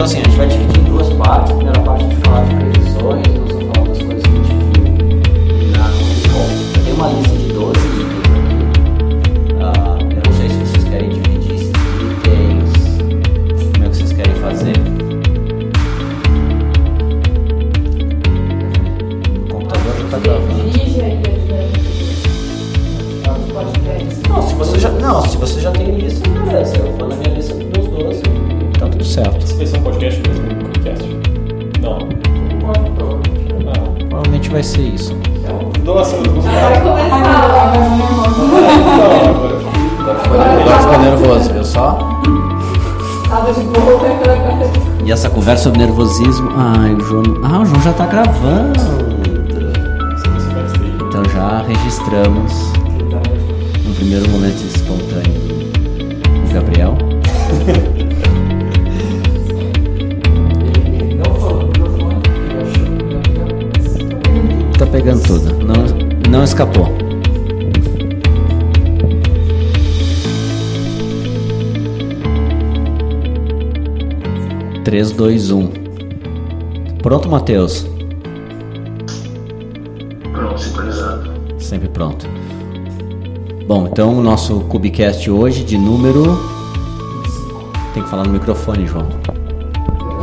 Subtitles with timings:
[0.00, 1.59] Então assim, a gente vai dividir em duas partes.
[45.40, 46.50] Conversa sobre nervosismo.
[46.54, 47.22] Ai, o João.
[47.42, 48.78] Ah, o João já tá gravando.
[51.08, 52.52] Então já registramos
[53.86, 55.32] no primeiro momento espontâneo
[56.44, 56.98] o Gabriel.
[64.78, 65.54] Tá pegando tudo.
[65.64, 67.09] Não, não escapou.
[74.90, 75.68] Três, dois, um.
[77.00, 77.86] Pronto, Matheus?
[80.32, 81.30] Pronto, sincronizado.
[81.60, 82.26] Sempre pronto.
[83.68, 86.36] Bom, então o nosso Cubicast hoje de número.
[87.94, 89.06] Tem que falar no microfone, João.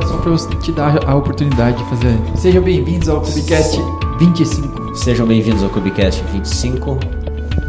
[0.02, 2.18] É só pra eu te dar a oportunidade de fazer.
[2.36, 3.80] Sejam bem-vindos ao Cubicast
[4.20, 4.98] 25.
[4.98, 7.00] Sejam bem-vindos ao Cubicast 25.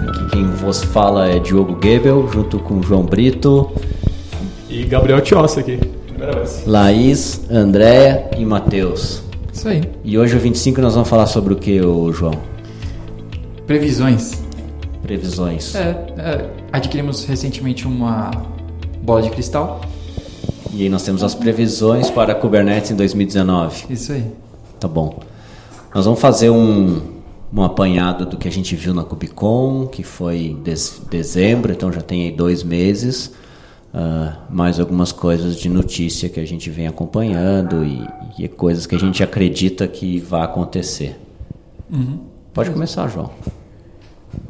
[0.08, 3.70] Aqui quem vos fala é Diogo Gebel, junto com João Brito,
[4.68, 5.97] E Gabriel Tiossi aqui.
[6.48, 6.66] Vez.
[6.66, 9.22] Laís, Andréia e Matheus.
[9.52, 9.82] Isso aí.
[10.04, 12.34] E hoje, o 25, nós vamos falar sobre o que, João?
[13.66, 14.42] Previsões.
[15.02, 15.74] Previsões.
[15.74, 18.30] É, é, adquirimos recentemente uma
[19.02, 19.80] bola de cristal.
[20.72, 23.86] E aí nós temos as previsões para Kubernetes em 2019.
[23.90, 24.24] Isso aí.
[24.78, 25.18] Tá bom.
[25.94, 27.00] Nós vamos fazer um,
[27.52, 30.62] um apanhado do que a gente viu na Kubicon, que foi em
[31.10, 33.32] dezembro, então já tem aí dois meses.
[33.92, 38.06] Ah, mais algumas coisas de notícia que a gente vem acompanhando e,
[38.38, 41.18] e coisas que a gente acredita que vai acontecer.
[42.52, 43.32] Pode começar, João.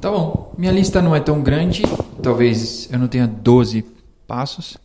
[0.01, 0.53] Tá bom.
[0.57, 1.83] Minha lista não é tão grande.
[2.23, 3.85] Talvez eu não tenha 12
[4.27, 4.77] passos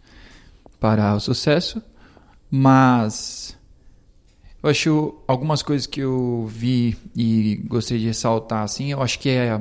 [0.79, 1.81] para o sucesso.
[2.49, 3.57] Mas
[4.61, 8.91] eu acho algumas coisas que eu vi e gostaria de ressaltar assim.
[8.91, 9.59] Eu acho que é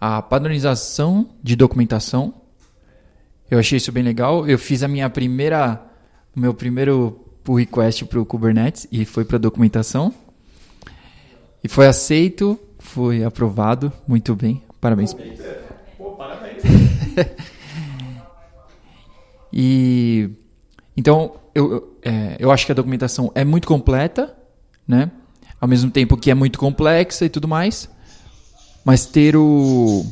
[0.00, 2.34] a padronização de documentação.
[3.52, 4.48] Eu achei isso bem legal.
[4.48, 5.78] Eu fiz a minha primeira,
[6.34, 10.10] o meu primeiro pull request para o Kubernetes e foi para documentação.
[11.62, 15.14] E foi aceito, foi aprovado, muito bem, parabéns.
[15.98, 16.62] Pô, parabéns.
[19.54, 20.30] E
[20.96, 24.34] então eu, é, eu acho que a documentação é muito completa,
[24.88, 25.10] né?
[25.60, 27.86] Ao mesmo tempo que é muito complexa e tudo mais,
[28.82, 30.06] mas ter o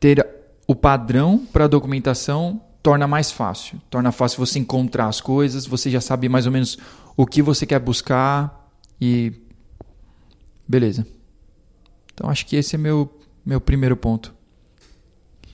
[0.00, 0.39] ter
[0.70, 5.90] o padrão para a documentação torna mais fácil, torna fácil você encontrar as coisas, você
[5.90, 6.78] já sabe mais ou menos
[7.16, 8.70] o que você quer buscar
[9.00, 9.32] e
[10.68, 11.04] beleza.
[12.14, 13.12] Então acho que esse é meu
[13.44, 14.32] meu primeiro ponto.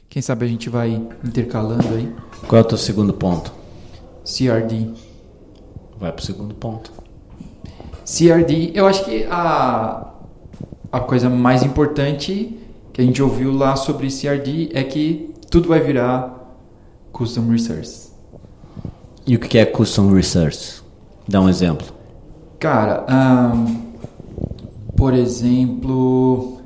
[0.06, 0.91] Quem sabe a gente vai
[1.25, 2.15] intercalando aí.
[2.47, 3.50] Qual é o teu segundo ponto?
[4.22, 4.91] CRD.
[5.98, 6.93] Vai pro segundo ponto.
[8.04, 10.12] CRD, eu acho que a,
[10.93, 12.66] a coisa mais importante
[12.97, 16.57] que a gente ouviu lá sobre CRD é que tudo vai virar
[17.12, 18.11] Custom Resource.
[19.27, 20.83] E o que é Custom Research?
[21.29, 21.87] Dá um exemplo.
[22.59, 23.67] Cara, ahn,
[24.97, 26.59] por exemplo.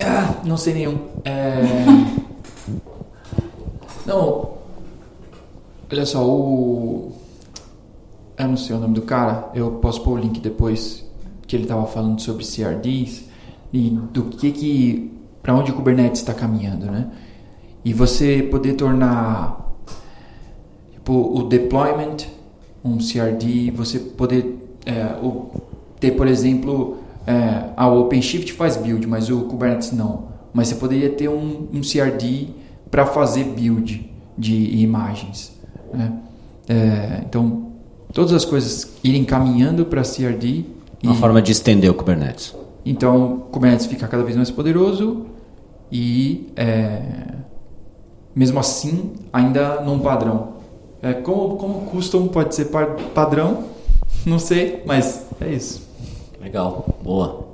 [0.00, 0.98] Ah, não sei nenhum.
[1.22, 1.66] É,
[4.06, 4.54] não.
[5.92, 7.12] Olha só, o.
[8.38, 11.04] Eu não sei o nome do cara, eu posso pôr o link depois
[11.46, 13.27] que ele tava falando sobre CRDs
[13.72, 15.12] e do que que.
[15.42, 17.06] para onde o Kubernetes está caminhando, né?
[17.84, 19.72] E você poder tornar
[20.92, 22.16] tipo, o deployment,
[22.84, 25.50] um CRD, você poder é, o-
[26.00, 30.28] ter, por exemplo, é, a OpenShift faz build, mas o Kubernetes não.
[30.52, 32.48] Mas você poderia ter um, um CRD
[32.90, 35.52] para fazer build de imagens.
[35.92, 36.12] Né?
[36.68, 37.72] É, então,
[38.12, 40.64] todas as coisas irem caminhando para CRD.
[41.02, 42.54] Uma e- forma de estender o Kubernetes.
[42.90, 45.26] Então, o Kubernetes fica cada vez mais poderoso
[45.90, 47.02] e, é,
[48.34, 50.54] mesmo assim, ainda num padrão.
[51.02, 53.64] É, como, como custom pode ser pa- padrão?
[54.26, 55.86] Não sei, mas é isso.
[56.40, 57.46] Legal, boa.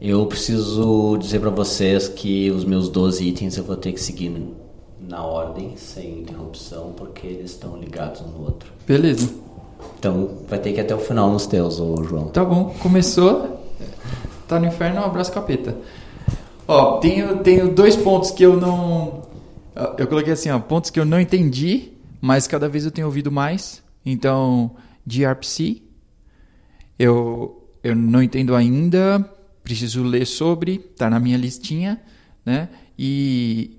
[0.00, 4.34] Eu preciso dizer pra vocês que os meus 12 itens eu vou ter que seguir
[5.00, 8.72] na ordem, sem interrupção, porque eles estão ligados um no outro.
[8.86, 9.30] Beleza.
[9.98, 12.26] Então vai ter que ir até o final nos teus, ô João.
[12.28, 13.60] Tá bom, começou.
[14.46, 15.76] Tá no inferno, um abraço capeta.
[16.66, 19.22] Ó, tenho, tenho dois pontos que eu não.
[19.98, 23.32] Eu coloquei assim, ó, pontos que eu não entendi, mas cada vez eu tenho ouvido
[23.32, 23.82] mais.
[24.04, 25.82] Então, gRPC,
[26.98, 29.20] eu, eu não entendo ainda,
[29.62, 32.00] preciso ler sobre, tá na minha listinha,
[32.44, 32.68] né?
[32.98, 33.78] E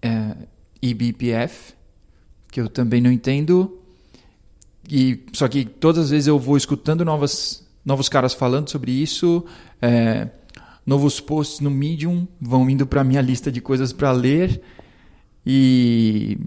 [0.00, 0.36] é,
[0.80, 1.74] eBPF,
[2.50, 3.78] que eu também não entendo.
[4.90, 9.44] E só que todas as vezes eu vou escutando novas, novos caras falando sobre isso,
[9.80, 10.28] é,
[10.86, 14.62] novos posts no Medium vão indo para minha lista de coisas para ler
[15.44, 16.38] e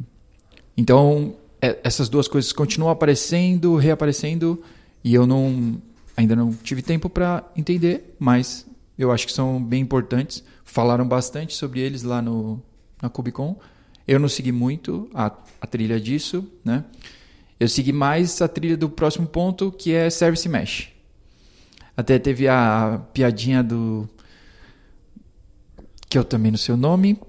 [0.77, 4.61] então é, essas duas coisas continuam aparecendo, reaparecendo
[5.03, 5.81] e eu não
[6.15, 8.65] ainda não tive tempo para entender, mas
[8.97, 10.43] eu acho que são bem importantes.
[10.63, 12.61] Falaram bastante sobre eles lá no
[13.01, 13.59] na Cubicon.
[14.07, 16.85] Eu não segui muito a, a trilha disso, né?
[17.59, 20.94] Eu segui mais a trilha do próximo ponto, que é Service Mesh.
[21.95, 24.07] Até teve a piadinha do.
[26.09, 27.19] que eu também não sei o nome,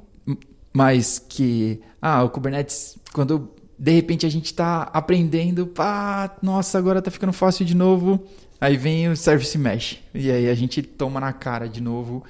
[0.72, 1.80] mas que.
[2.00, 7.32] Ah, o Kubernetes, quando de repente a gente está aprendendo, pá, nossa, agora tá ficando
[7.32, 8.24] fácil de novo.
[8.60, 9.98] Aí vem o Service Mesh.
[10.14, 12.24] E aí a gente toma na cara de novo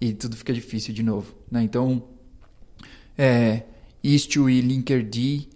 [0.00, 1.34] e tudo fica difícil de novo.
[1.50, 1.62] Né?
[1.62, 2.02] Então,
[3.16, 3.62] é,
[4.02, 5.48] Istio e Linkerd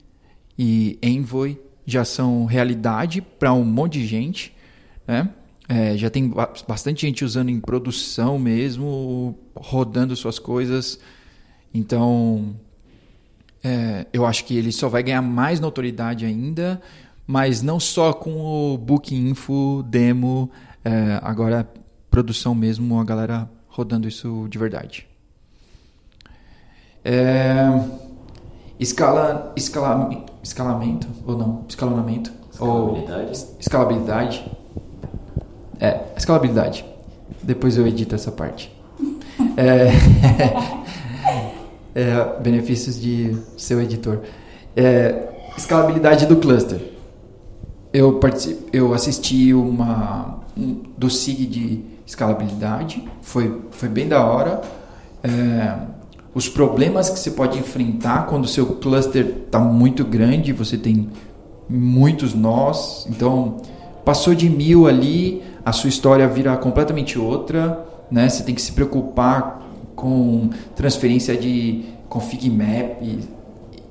[0.58, 4.54] e Envoy já são realidade para um monte de gente,
[5.06, 5.28] né?
[5.68, 6.32] É, já tem
[6.66, 10.98] bastante gente usando em produção mesmo, rodando suas coisas.
[11.72, 12.54] Então,
[13.62, 16.80] é, eu acho que ele só vai ganhar mais notoriedade ainda,
[17.26, 18.34] mas não só com
[18.74, 20.50] o Booking Info demo,
[20.84, 21.66] é, agora
[22.10, 25.06] produção mesmo, a galera rodando isso de verdade.
[27.04, 27.54] É,
[28.78, 31.64] escala, escala, escalamento ou não?
[31.68, 32.32] Escalonamento?
[32.50, 33.24] Escalabilidade?
[33.24, 34.61] Ou escalabilidade.
[35.82, 36.84] É, escalabilidade.
[37.42, 38.72] Depois eu edito essa parte.
[39.56, 39.88] É,
[41.92, 44.20] é, benefícios de ser o editor.
[44.76, 46.80] É, escalabilidade do cluster.
[47.92, 48.20] Eu,
[48.72, 54.60] eu assisti uma um, do SIG de escalabilidade, foi, foi bem da hora.
[55.24, 55.78] É,
[56.32, 61.10] os problemas que você pode enfrentar quando o seu cluster está muito grande, você tem
[61.68, 63.56] muitos nós, então
[64.04, 68.28] passou de mil ali, a sua história vira completamente outra, né?
[68.28, 69.62] Você tem que se preocupar
[69.94, 73.02] com transferência de config map,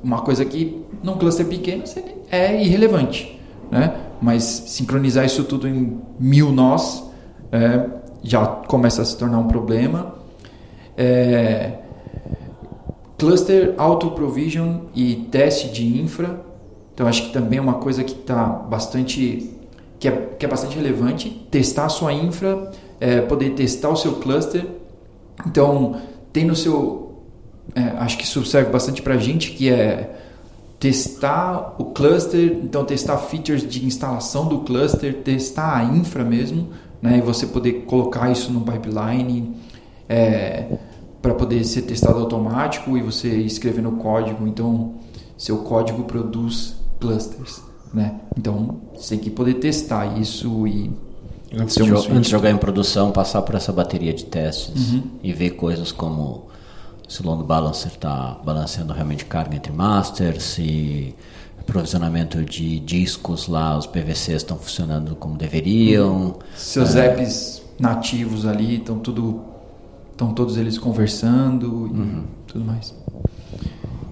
[0.03, 1.83] uma coisa que num cluster pequeno
[2.29, 3.39] é irrelevante,
[3.69, 3.95] né?
[4.21, 7.03] Mas sincronizar isso tudo em mil nós
[7.51, 7.85] é,
[8.23, 10.15] já começa a se tornar um problema.
[10.97, 11.73] É,
[13.17, 16.41] cluster auto provision e teste de infra.
[16.93, 19.60] Então acho que também é uma coisa que está bastante
[20.01, 21.29] que é, que é bastante relevante.
[21.49, 22.69] Testar a sua infra,
[22.99, 24.65] é, poder testar o seu cluster.
[25.47, 26.01] Então
[26.33, 27.11] tem no seu
[27.75, 30.17] é, acho que isso serve bastante para a gente que é
[30.79, 36.69] testar o cluster, então testar features de instalação do cluster, testar a infra mesmo,
[37.01, 39.55] né, e você poder colocar isso no pipeline
[40.09, 40.65] é,
[41.21, 44.95] para poder ser testado automático e você escrever no código, então
[45.37, 47.61] seu código produz clusters,
[47.93, 48.15] né?
[48.37, 50.91] Então você tem que poder testar isso e
[51.53, 55.03] antes de, antes de jogar em produção, passar por essa bateria de testes Uhum.
[55.23, 56.47] e ver coisas como
[57.07, 61.13] se o load balancer está balanceando realmente carga entre masters, se
[61.65, 66.35] provisionamento de discos lá, os PVCs estão funcionando como deveriam.
[66.55, 69.41] Seus apps nativos ali estão tudo
[70.11, 72.93] estão todos eles conversando e tudo mais.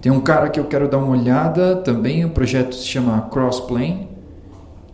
[0.00, 4.08] Tem um cara que eu quero dar uma olhada também, o projeto se chama Crossplane,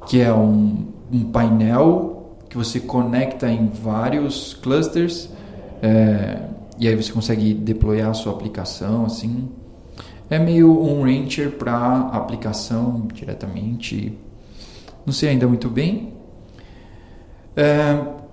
[0.06, 5.28] que é um, um painel que você conecta em vários clusters
[5.82, 6.38] é,
[6.78, 9.48] e aí você consegue deployar a sua aplicação assim.
[10.28, 14.18] É meio um rancher para aplicação diretamente.
[15.04, 16.14] Não sei ainda muito bem.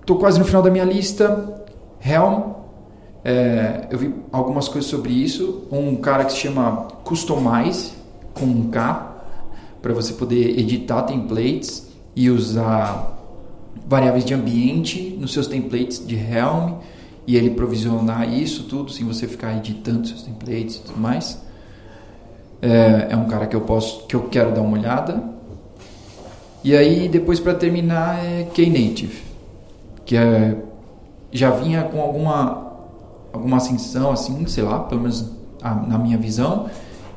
[0.01, 1.63] Estou quase no final da minha lista.
[2.03, 2.62] Helm.
[3.23, 5.67] É, eu vi algumas coisas sobre isso.
[5.71, 7.93] Um cara que se chama Customize,
[8.33, 9.13] com um K,
[9.81, 13.13] para você poder editar templates e usar
[13.87, 16.75] variáveis de ambiente nos seus templates de Helm
[17.25, 21.41] e ele provisionar isso tudo sem você ficar editando seus templates e tudo mais.
[22.61, 25.23] É, é um cara que eu posso, que eu quero dar uma olhada.
[26.63, 29.21] E aí depois para terminar é Knative,
[30.05, 30.55] que é,
[31.31, 32.62] já vinha com alguma
[33.33, 35.25] alguma ascensão assim, sei lá, pelo menos
[35.61, 36.67] a- na minha visão.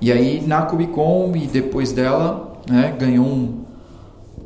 [0.01, 3.61] E aí na Kubicon e depois dela, né, ganhou um,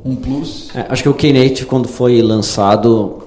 [0.05, 0.69] um plus.
[0.75, 3.23] É, acho que o Knative quando foi lançado,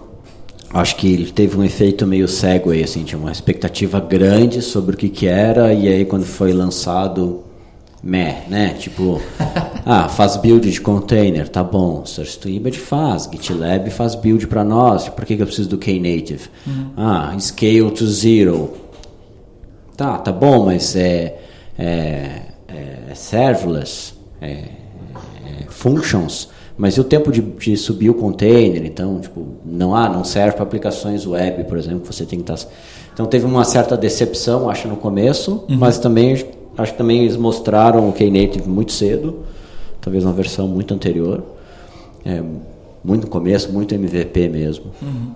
[0.73, 4.99] acho que ele teve um efeito meio segue, assim, tinha uma expectativa grande sobre o
[4.99, 7.41] que que era e aí quando foi lançado,
[8.05, 8.75] meh, né?
[8.79, 9.21] Tipo,
[9.85, 12.05] ah, faz build de container, tá bom.
[12.05, 15.09] Search to Image faz, GitLab faz build para nós.
[15.09, 16.51] Por que que eu preciso do Knative?
[16.97, 18.75] Ah, scale to zero.
[19.97, 21.39] Tá, tá bom, mas é,
[21.79, 28.85] é, é serverless, é, é functions, mas e o tempo de, de subir o container?
[28.85, 32.69] Então, tipo, não há, não serve para aplicações web, por exemplo, você tem que estar.
[33.13, 36.45] Então teve uma certa decepção, acho, no começo, mas também
[36.77, 39.45] acho que também eles mostraram o Knative muito cedo,
[40.01, 41.43] talvez uma versão muito anterior,
[42.25, 42.43] é,
[43.03, 44.87] muito no começo, muito MVP mesmo.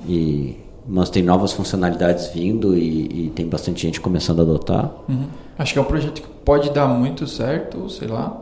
[0.08, 0.56] E
[0.88, 4.90] mas tem novas funcionalidades vindo e, e tem bastante gente começando a adotar.
[5.06, 5.26] Uhum.
[5.58, 8.40] Acho que é um projeto que pode dar muito certo, sei lá.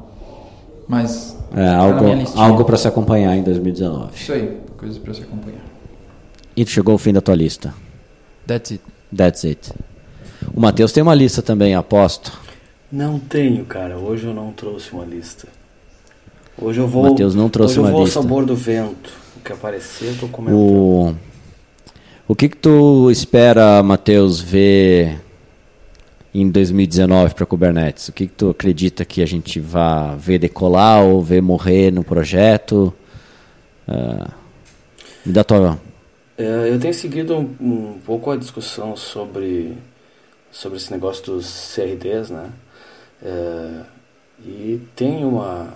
[0.87, 2.05] Mas É algo,
[2.37, 4.11] algo para se acompanhar em 2019.
[4.15, 5.61] Isso aí, coisa pra se acompanhar.
[6.57, 7.75] E chegou o fim da tua lista.
[8.47, 8.85] That's it.
[9.15, 9.73] That's it.
[10.55, 12.33] O Matheus tem uma lista também, aposto.
[12.91, 13.99] Não tenho, cara.
[13.99, 15.49] Hoje eu não trouxe uma lista.
[16.57, 17.05] Hoje eu vou.
[17.05, 18.19] Matheus não trouxe hoje uma eu vou lista.
[18.19, 19.13] ao sabor do vento.
[19.37, 20.59] O que aparecer, eu tô comentando.
[20.59, 21.15] O,
[22.29, 25.21] o que, que tu espera, Matheus, ver
[26.33, 28.09] em 2019 para Kubernetes?
[28.09, 32.05] O que, que tu acredita que a gente vai ver decolar ou ver morrer no
[32.05, 32.95] projeto?
[33.87, 34.31] Ah,
[35.25, 35.79] me dá tua.
[36.39, 39.77] É, eu tenho seguido um, um pouco a discussão sobre,
[40.51, 42.51] sobre esse negócio dos CRDs, né?
[43.23, 43.83] É,
[44.45, 45.73] e tem uma.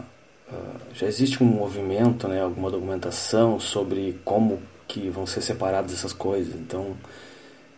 [0.52, 6.12] ah, já existe um movimento, né, alguma documentação sobre como que vão ser separadas essas
[6.12, 6.54] coisas.
[6.54, 6.96] Então,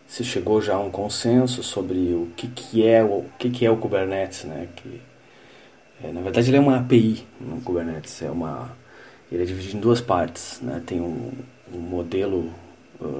[0.07, 3.65] se chegou já a um consenso sobre o que, que é o, o que, que
[3.65, 4.67] é o Kubernetes, né?
[4.75, 5.01] Que,
[6.03, 8.21] é, na verdade, ele é uma API no Kubernetes.
[8.21, 8.71] É uma,
[9.31, 10.59] ele é dividido em duas partes.
[10.61, 10.81] Né?
[10.85, 11.31] Tem um,
[11.73, 12.51] um modelo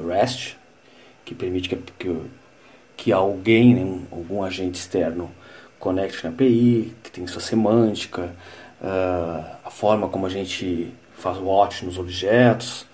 [0.07, 0.55] REST,
[1.25, 2.15] que permite que, que,
[2.97, 5.31] que alguém, né, um- algum agente externo,
[5.83, 8.33] conecte na API, que tem sua semântica,
[8.81, 12.85] uh, a forma como a gente faz watch nos objetos.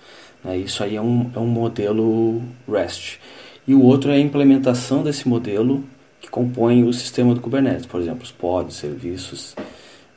[0.42, 0.56] Né?
[0.56, 3.20] Isso aí é um, é um modelo REST.
[3.64, 5.84] E o outro é a implementação desse modelo
[6.20, 9.54] que compõe o sistema do Kubernetes, por exemplo, os pods, serviços,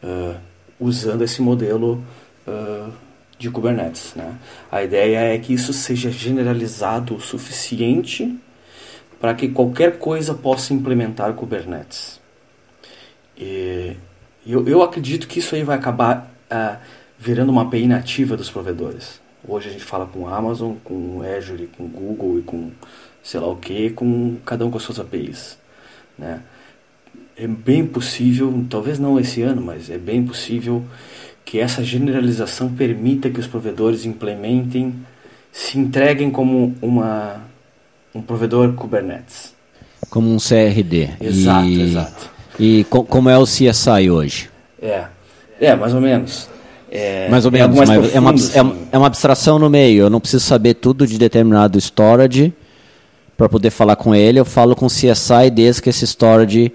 [0.02, 0.38] ah,
[0.80, 2.04] usando esse modelo
[2.48, 2.90] ah,
[3.38, 4.16] de Kubernetes.
[4.16, 4.36] Né?
[4.72, 8.36] A ideia é que isso seja generalizado o suficiente
[9.20, 12.23] para que qualquer coisa possa implementar Kubernetes.
[13.38, 13.96] E
[14.46, 16.78] eu, eu acredito que isso aí vai acabar ah,
[17.18, 19.22] virando uma API nativa dos provedores.
[19.48, 22.72] Hoje a gente fala com Amazon, com Azure, com Google e com
[23.24, 25.58] sei lá o que, com cada um com as suas APIs.
[26.18, 26.42] Né?
[27.36, 30.84] É bem possível, talvez não esse ano, mas é bem possível
[31.46, 34.94] que essa generalização permita que os provedores implementem,
[35.52, 37.42] se entreguem como uma,
[38.14, 39.54] um provedor Kubernetes.
[40.10, 41.10] Como um CRD.
[41.20, 42.33] Exato, e, exato.
[42.60, 44.50] E co- como é o CSI hoje?
[44.82, 45.06] É,
[45.60, 46.50] é mais ou menos.
[46.92, 48.88] É, Mais ou é menos, mais mas é, uma, profundo, é, assim.
[48.92, 50.04] é uma abstração no meio.
[50.04, 52.54] Eu não preciso saber tudo de determinado storage
[53.36, 54.40] para poder falar com ele.
[54.40, 56.72] Eu falo com CSI desde que esse storage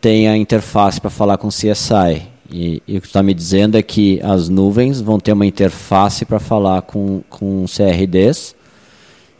[0.00, 2.22] tenha interface para falar com CSI.
[2.50, 6.26] E, e o que está me dizendo é que as nuvens vão ter uma interface
[6.26, 8.54] para falar com, com CRDs.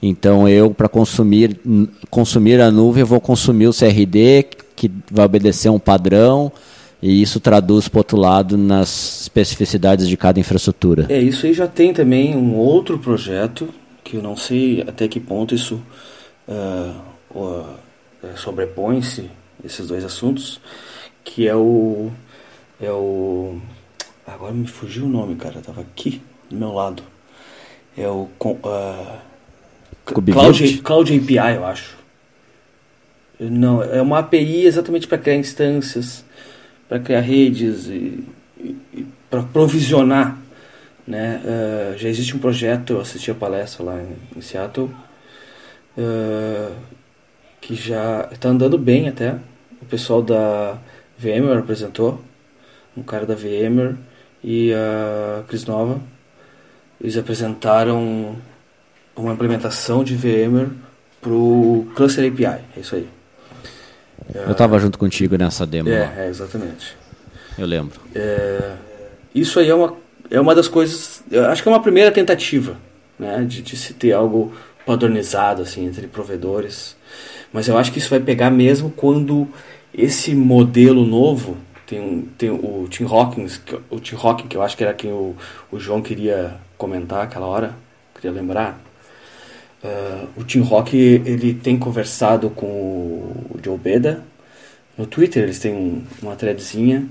[0.03, 1.61] Então eu, para consumir,
[2.09, 4.47] consumir a nuvem, eu vou consumir o CRD,
[4.89, 6.51] que vai obedecer a um padrão,
[7.01, 11.07] e isso traduz para outro lado nas especificidades de cada infraestrutura.
[11.09, 13.69] É, isso aí já tem também um outro projeto,
[14.03, 15.81] que eu não sei até que ponto isso
[17.35, 17.63] o-
[18.25, 19.31] é, sobrepõe-se,
[19.65, 20.61] esses dois assuntos,
[21.25, 22.11] que é o.
[22.81, 23.59] É o.
[24.27, 26.21] Agora me fugiu o nome, cara, tava aqui
[26.51, 27.03] do meu lado.
[27.97, 28.29] É o.
[30.05, 30.43] Kubeview?
[30.43, 32.02] Cloud, Cloud API, eu acho.
[33.51, 36.25] Não, é uma API exatamente para criar instâncias,
[36.89, 38.25] para criar redes e,
[38.59, 40.39] e, para provisionar.
[41.07, 41.43] Né?
[41.45, 44.91] Eh, já existe um projeto, eu assisti a palestra lá em, em Seattle,
[45.99, 46.71] eh,
[47.61, 49.35] que já está andando bem até.
[49.81, 50.79] O pessoal da
[51.19, 52.21] VMware apresentou,
[52.97, 53.97] um cara da VMware
[54.45, 56.01] e a Cris Nova.
[57.01, 58.37] Eles apresentaram
[59.17, 60.71] uma implementação de VMware
[61.21, 62.45] para o Cluster API,
[62.77, 63.22] é isso aí.
[64.35, 66.97] Eu estava junto contigo nessa demo lá, É, é exatamente.
[67.59, 68.01] eu lembro.
[68.15, 68.73] É,
[69.35, 69.95] isso aí é uma,
[70.31, 71.23] é uma das coisas.
[71.31, 72.77] Eu acho que é uma primeira tentativa
[73.19, 74.53] né, de, de se ter algo
[74.87, 76.97] padronizado assim, entre provedores.
[77.53, 79.47] Mas eu acho que isso vai pegar mesmo quando
[79.95, 84.63] esse modelo novo tem, um, tem o Tim Hawkins, que- o Tim Hawking, que eu
[84.63, 85.37] acho que era quem o,
[85.71, 87.75] o João queria comentar aquela hora,
[88.15, 88.81] queria lembrar.
[89.85, 94.23] Ah, o Tim Hawking ele tem conversado com o Joe Beda
[94.97, 97.07] no Twitter, eles têm um- uma threadzinha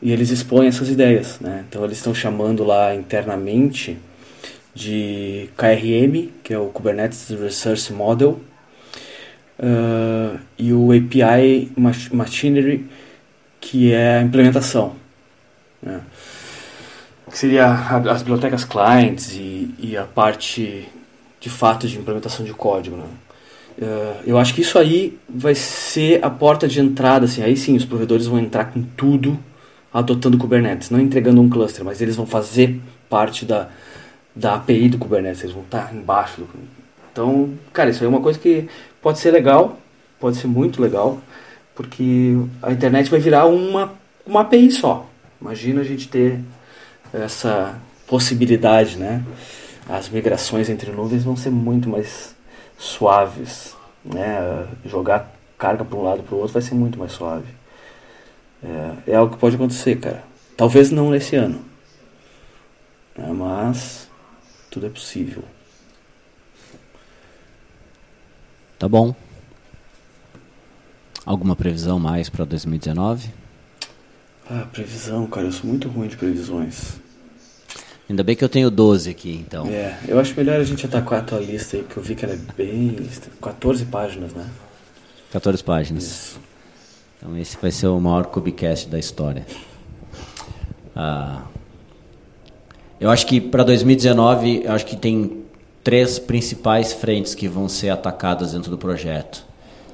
[0.00, 1.64] e eles expõem essas ideias, né?
[1.68, 3.96] Então eles estão chamando lá internamente
[4.74, 8.40] de KRM, que é o Kubernetes Resource Model,
[9.58, 12.86] ah, e o API Mach- Machinery,
[13.60, 14.96] que é a implementação.
[15.82, 16.00] Né?
[17.30, 17.66] Que seria
[18.10, 20.86] as bibliotecas clients e, e a parte
[21.42, 22.96] de fato de implementação de código.
[22.96, 23.04] Né?
[23.82, 27.24] Ah, eu acho que isso aí vai ser a porta de entrada.
[27.24, 29.36] Assim, aí sim, os provedores vão entrar com tudo
[29.92, 32.80] adotando Kubernetes, não entregando um cluster, mas eles vão fazer
[33.10, 33.68] parte da,
[34.34, 36.48] da API do Kubernetes, eles vão estar embaixo do
[37.12, 38.68] Então, cara, isso aí é uma coisa que
[39.02, 39.78] pode ser legal,
[40.18, 41.20] pode ser muito legal,
[41.74, 43.92] porque a internet vai virar uma,
[44.24, 45.06] uma API só.
[45.38, 46.40] Imagina a gente ter
[47.12, 49.22] essa possibilidade, né?
[49.88, 52.34] As migrações entre nuvens vão ser muito mais
[52.78, 54.66] suaves, né?
[54.84, 57.46] Jogar carga para um lado para o outro vai ser muito mais suave.
[58.62, 60.24] É, é algo que pode acontecer, cara.
[60.56, 61.64] Talvez não nesse ano,
[63.16, 63.26] né?
[63.32, 64.08] mas
[64.70, 65.44] tudo é possível.
[68.78, 69.14] Tá bom.
[71.24, 73.32] Alguma previsão mais para 2019?
[74.50, 77.01] Ah, previsão, cara, eu sou muito ruim de previsões.
[78.08, 79.66] Ainda bem que eu tenho 12 aqui, então.
[79.68, 82.24] É, eu acho melhor a gente atacar a tua lista aí, porque eu vi que
[82.24, 82.96] ela é bem.
[83.40, 84.46] 14 páginas, né?
[85.30, 86.04] 14 páginas.
[86.04, 86.40] Isso.
[87.16, 89.46] Então esse vai ser o maior Cubicast da história.
[90.94, 91.42] Ah,
[93.00, 95.44] eu acho que para 2019, eu acho que tem
[95.82, 99.44] três principais frentes que vão ser atacadas dentro do projeto.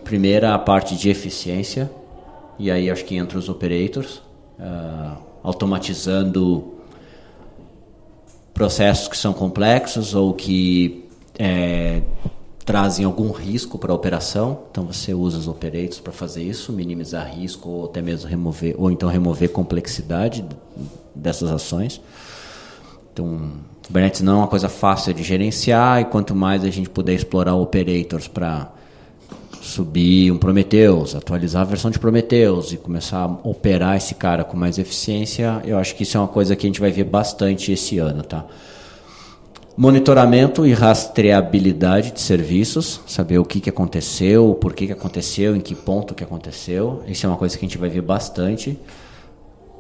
[0.03, 1.91] Primeira, a parte de eficiência,
[2.59, 4.23] e aí acho que entra os operators,
[4.59, 6.78] ah, automatizando
[8.59, 11.05] processos que são complexos ou que
[11.39, 12.03] eh,
[12.65, 14.63] trazem algum risco para a operação.
[14.69, 18.91] Então você usa os operators para fazer isso, minimizar risco ou até mesmo remover ou
[18.91, 20.45] então remover complexidade
[21.15, 22.01] dessas ações.
[23.13, 23.53] Então,
[23.87, 27.55] Kubernetes não é uma coisa fácil de gerenciar e quanto mais a gente puder explorar
[27.55, 28.73] operators para
[29.61, 34.57] subir um Prometheus, atualizar a versão de Prometheus e começar a operar esse cara com
[34.57, 37.73] mais eficiência, eu acho que isso é uma coisa que a gente vai ver bastante
[37.73, 38.47] esse ano, tá?
[39.77, 45.61] Monitoramento e rastreabilidade de serviços, saber o que, que aconteceu, por que, que aconteceu, em
[45.61, 47.03] que ponto que aconteceu.
[47.07, 48.77] Isso é uma coisa que a gente vai ver bastante.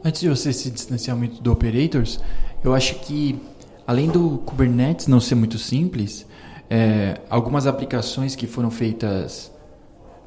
[0.05, 2.21] Antes de você se distanciar muito do operators,
[2.63, 3.41] eu acho que
[3.85, 6.25] além do Kubernetes não ser muito simples,
[6.71, 9.51] é, algumas aplicações que foram feitas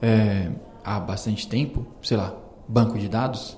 [0.02, 0.50] é,
[0.84, 2.36] há bastante tempo, sei lá,
[2.68, 3.58] banco de dados,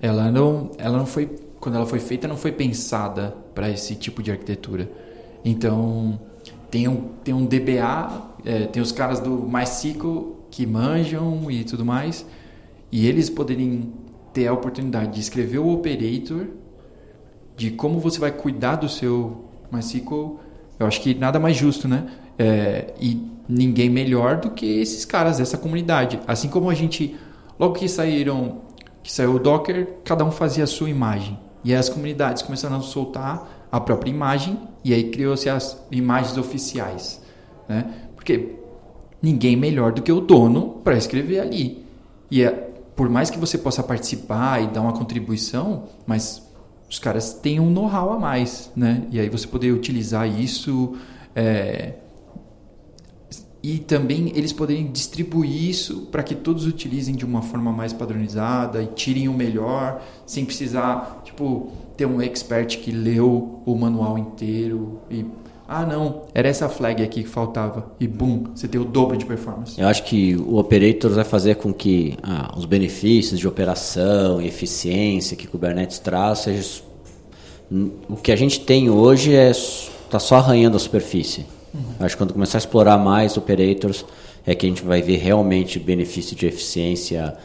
[0.00, 1.26] ela não, ela não foi,
[1.58, 4.90] quando ela foi feita, não foi pensada para esse tipo de arquitetura.
[5.44, 6.20] Então
[6.70, 11.84] tem um, tem um DBA, é, tem os caras do MySQL que manjam e tudo
[11.84, 12.24] mais,
[12.92, 13.92] e eles poderiam
[14.32, 16.48] ter a oportunidade de escrever o operator
[17.56, 20.40] de como você vai cuidar do seu MySQL,
[20.78, 22.06] eu acho que nada mais justo, né?
[22.36, 26.20] É, e ninguém melhor do que esses caras dessa comunidade.
[26.26, 27.16] Assim como a gente,
[27.58, 28.62] logo que saíram,
[29.02, 31.38] que saiu o Docker, cada um fazia a sua imagem.
[31.62, 36.36] E aí as comunidades começaram a soltar a própria imagem e aí criou-se as imagens
[36.36, 37.22] oficiais,
[37.68, 37.86] né?
[38.14, 38.56] Porque
[39.22, 41.84] ninguém melhor do que o dono para escrever ali.
[42.30, 42.50] E é,
[42.94, 46.42] por mais que você possa participar e dar uma contribuição, mas
[46.88, 49.06] os caras têm um know-how a mais, né?
[49.10, 50.96] E aí você poder utilizar isso
[51.34, 51.94] é,
[53.64, 58.82] e também eles poderem distribuir isso para que todos utilizem de uma forma mais padronizada
[58.82, 65.00] e tirem o melhor, sem precisar, tipo, ter um expert que leu o manual inteiro
[65.10, 65.24] e
[65.66, 67.90] ah, não, era essa flag aqui que faltava.
[67.98, 69.80] E boom, você tem o dobro de performance.
[69.80, 74.46] Eu acho que o operator vai fazer com que ah, os benefícios de operação e
[74.46, 76.82] eficiência que Kubernetes traz, seja,
[78.10, 81.46] o que a gente tem hoje está só arranhando a superfície.
[81.98, 84.04] Acho que quando começar a explorar mais operators,
[84.46, 87.36] é que a gente vai ver realmente benefício de eficiência,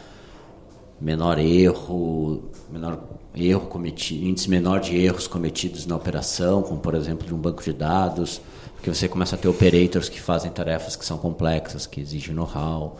[1.00, 2.98] menor erro, menor
[3.34, 7.62] erro cometido, índice menor de erros cometidos na operação, como por exemplo de um banco
[7.62, 8.40] de dados,
[8.74, 12.96] porque você começa a ter operators que fazem tarefas que são complexas, que exigem know-how.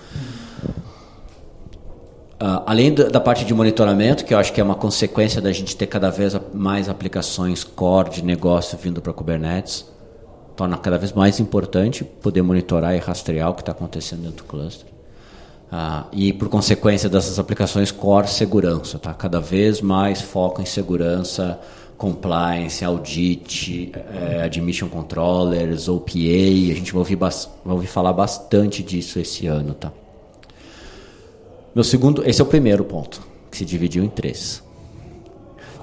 [2.42, 5.52] Uh, além da, da, parte de monitoramento, que eu acho que é uma consequência da
[5.52, 9.84] gente ter cada vez mais aplicações core de negócio vindo para Kubernetes,
[10.60, 14.44] torna cada vez mais importante poder monitorar e rastrear o que está acontecendo dentro do
[14.44, 14.86] cluster.
[15.72, 19.14] Ah, e por consequência dessas aplicações core segurança, tá?
[19.14, 21.58] Cada vez mais foco em segurança,
[21.96, 26.18] compliance, audit, eh, admission controllers, OPA.
[26.18, 27.30] A gente vai ouvir, vai
[27.64, 29.90] ouvir falar bastante disso esse ano, tá?
[31.74, 34.62] Meu segundo, esse é o primeiro ponto que se dividiu em três,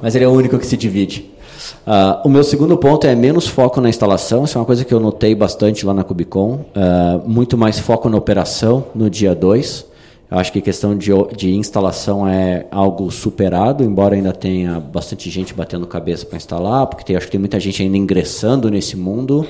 [0.03, 1.36] mas ele é o único que se divide.
[1.85, 4.93] Ah, o meu segundo ponto é menos foco na instalação, isso é uma coisa que
[4.93, 6.65] eu notei bastante lá na Cubicon.
[6.75, 9.85] Ah, muito mais foco na operação no dia 2.
[10.29, 15.29] Eu acho que a questão de, de instalação é algo superado, embora ainda tenha bastante
[15.29, 18.97] gente batendo cabeça para instalar, porque tem- acho que tem muita gente ainda ingressando nesse
[18.97, 19.47] mundo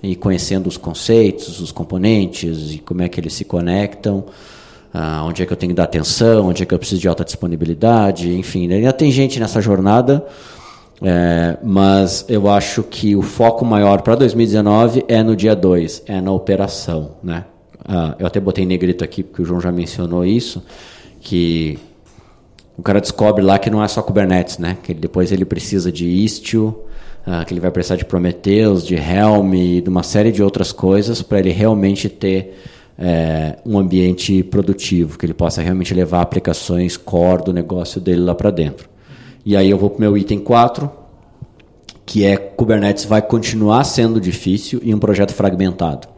[0.00, 4.24] e conhecendo os conceitos, os componentes e como é que eles se conectam.
[4.94, 7.08] Ah, onde é que eu tenho que dar atenção, onde é que eu preciso de
[7.08, 10.24] alta disponibilidade, enfim, ainda tem gente nessa jornada,
[11.02, 16.20] é, mas eu acho que o foco maior para 2019 é no dia 2, é
[16.20, 17.12] na operação.
[17.22, 17.44] Né?
[17.84, 20.62] Ah, eu até botei negrito aqui, porque o João já mencionou isso,
[21.20, 21.78] que
[22.76, 24.76] o cara descobre lá que não é só Kubernetes, né?
[24.82, 26.84] que depois ele precisa de Istio,
[27.26, 30.70] ah, que ele vai precisar de Prometheus, de Helm e de uma série de outras
[30.70, 32.58] coisas para ele realmente ter
[32.98, 38.34] é, um ambiente produtivo, que ele possa realmente levar aplicações core do negócio dele lá
[38.34, 38.89] para dentro.
[39.44, 40.90] E aí eu vou para o meu item 4,
[42.04, 46.08] que é Kubernetes vai continuar sendo difícil e um projeto fragmentado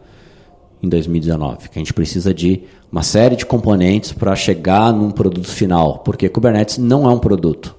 [0.81, 5.47] em 2019, que a gente precisa de uma série de componentes para chegar num produto
[5.47, 7.73] final, porque Kubernetes não é um produto.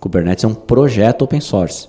[0.00, 1.88] Kubernetes é um projeto open source.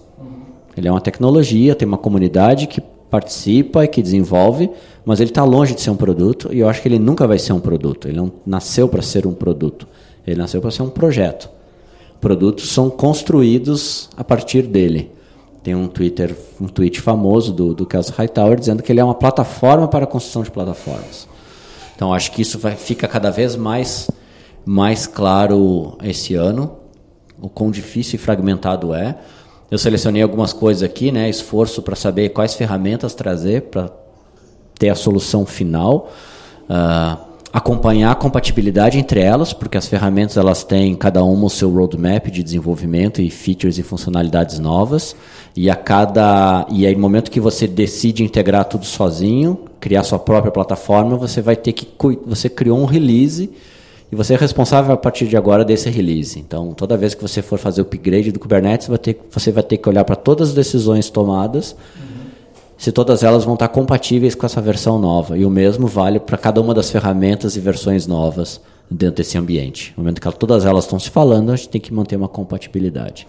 [0.75, 4.69] Ele é uma tecnologia, tem uma comunidade que participa e que desenvolve,
[5.05, 7.39] mas ele está longe de ser um produto e eu acho que ele nunca vai
[7.39, 8.07] ser um produto.
[8.07, 9.87] Ele não nasceu para ser um produto.
[10.25, 11.49] Ele nasceu para ser um projeto.
[12.23, 15.11] Produtos são construídos a partir dele.
[15.61, 19.13] Tem um Twitter, um tweet famoso do, do Kelsey Hightower dizendo que ele é uma
[19.13, 21.27] plataforma para a construção de plataformas.
[21.93, 24.09] Então acho que isso vai, fica cada vez mais,
[24.65, 26.77] mais claro esse ano,
[27.41, 29.17] o quão difícil e fragmentado é.
[29.69, 31.29] Eu selecionei algumas coisas aqui, né?
[31.29, 33.91] Esforço para saber quais ferramentas trazer para
[34.79, 36.09] ter a solução final.
[36.69, 37.17] Ah,
[37.53, 42.25] acompanhar a compatibilidade entre elas, porque as ferramentas elas têm cada uma o seu roadmap
[42.31, 45.15] de desenvolvimento e features e funcionalidades novas.
[45.55, 50.17] E a cada e aí no momento que você decide integrar tudo sozinho, criar sua
[50.17, 51.87] própria plataforma, você vai ter que
[52.25, 53.51] você criou um release
[54.11, 56.39] e você é responsável a partir de agora desse release.
[56.39, 59.63] Então, toda vez que você for fazer o upgrade do Kubernetes, vai ter- você vai
[59.63, 61.75] ter que olhar para todas as decisões tomadas,
[62.83, 65.37] se todas elas vão estar compatíveis com essa versão nova.
[65.37, 68.59] E o mesmo vale para cada uma das ferramentas e versões novas
[68.91, 69.93] dentro desse ambiente.
[69.95, 73.25] No momento que todas elas estão se falando, a gente tem que manter uma compatibilidade.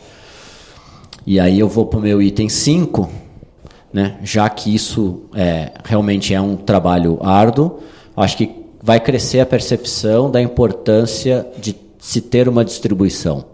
[1.24, 3.08] E aí eu vou para o meu item 5,
[3.92, 4.16] né?
[4.24, 7.78] já que isso é, realmente é um trabalho árduo,
[8.16, 8.50] acho que
[8.82, 13.53] vai crescer a percepção da importância de se ter uma distribuição.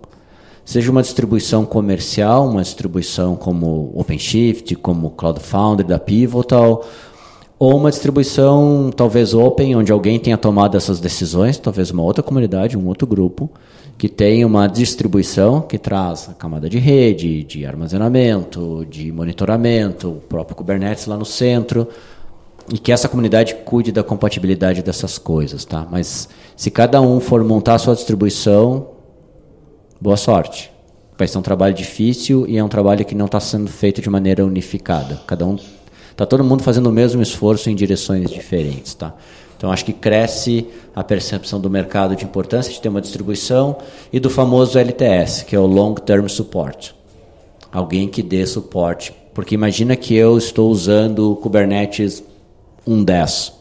[0.70, 6.87] Seja uma distribuição comercial, uma distribuição como OpenShift, como Cloud Foundry da Pivotal,
[7.59, 12.78] ou uma distribuição talvez open, onde alguém tenha tomado essas decisões, talvez uma outra comunidade,
[12.78, 13.50] um outro grupo,
[13.98, 20.20] que tenha uma distribuição que traz a camada de rede, de armazenamento, de monitoramento, o
[20.20, 21.88] próprio Kubernetes lá no centro,
[22.72, 25.85] e que essa comunidade cuide da compatibilidade dessas coisas, tá?
[25.90, 28.99] Mas se cada um for montar a sua distribuição,
[30.00, 30.70] boa sorte.
[31.18, 34.08] Vai ser um trabalho difícil e é um trabalho que não está sendo feito de
[34.08, 35.20] maneira unificada.
[35.26, 35.56] Cada um
[36.20, 38.92] Está todo mundo fazendo o mesmo esforço em direções diferentes.
[38.92, 39.14] Tá?
[39.56, 43.78] Então, acho que cresce a percepção do mercado de importância de ter uma distribuição
[44.12, 46.94] e do famoso LTS, que é o Long Term Support.
[47.72, 49.14] Alguém que dê suporte.
[49.32, 52.22] Porque imagina que eu estou usando o Kubernetes
[52.86, 53.60] 1.10.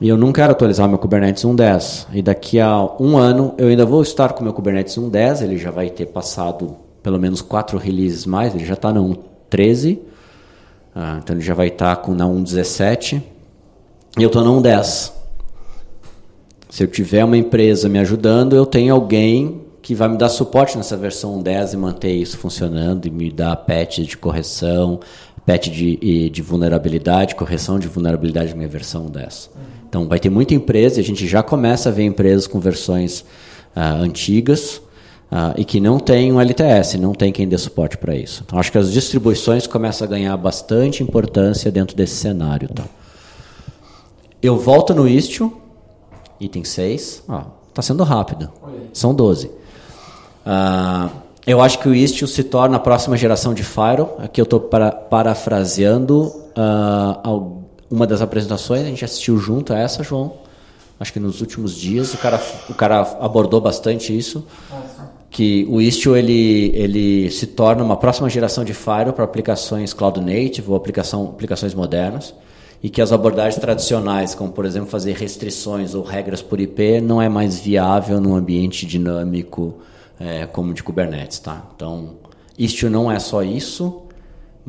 [0.00, 2.06] E eu não quero atualizar meu Kubernetes 1.10.
[2.14, 5.42] E daqui a um ano eu ainda vou estar com meu Kubernetes 1.10.
[5.42, 8.54] Ele já vai ter passado pelo menos quatro releases mais.
[8.54, 9.98] Ele já está na 1.13.
[10.94, 13.22] Ah, então ele já vai estar com na 1.17
[14.18, 15.12] e eu estou na 1.10.
[16.68, 20.76] Se eu tiver uma empresa me ajudando, eu tenho alguém que vai me dar suporte
[20.76, 25.00] nessa versão 10 e manter isso funcionando e me dar patch de correção,
[25.46, 29.50] patch de, de vulnerabilidade, correção de vulnerabilidade na minha versão 10.
[29.90, 33.24] Então vai ter muita empresa e a gente já começa a ver empresas com versões
[33.74, 34.80] ah, antigas
[35.30, 38.42] Uh, e que não tem um LTS, não tem quem dê suporte para isso.
[38.44, 42.68] Então, acho que as distribuições começam a ganhar bastante importância dentro desse cenário.
[42.68, 42.82] Tá?
[44.42, 45.56] Eu volto no Istio,
[46.40, 47.22] item 6.
[47.68, 48.50] Está sendo rápido.
[48.92, 49.46] São 12.
[49.46, 51.10] Uh,
[51.46, 54.16] eu acho que o Istio se torna a próxima geração de Firewall.
[54.18, 56.26] Aqui eu estou para, parafraseando
[56.56, 57.59] uh,
[57.90, 58.82] uma das apresentações.
[58.82, 60.34] A gente assistiu junto a essa, João.
[60.98, 64.46] acho que nos últimos dias o cara, o cara abordou bastante isso,
[65.30, 70.20] que o Istio ele, ele se torna uma próxima geração de Firewall para aplicações cloud
[70.20, 72.34] native ou aplicação, aplicações modernas
[72.82, 77.20] e que as abordagens tradicionais, como por exemplo fazer restrições ou regras por IP, não
[77.20, 79.74] é mais viável num ambiente dinâmico
[80.18, 81.64] é, como de Kubernetes, tá?
[81.74, 82.14] Então,
[82.58, 84.02] Istio não é só isso,